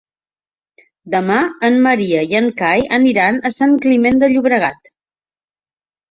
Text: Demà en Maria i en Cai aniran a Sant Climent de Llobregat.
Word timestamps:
Demà 1.15 1.35
en 1.67 1.75
Maria 1.87 2.23
i 2.31 2.37
en 2.39 2.47
Cai 2.61 2.85
aniran 2.97 3.37
a 3.49 3.51
Sant 3.59 3.75
Climent 3.83 4.17
de 4.23 4.31
Llobregat. 4.31 4.91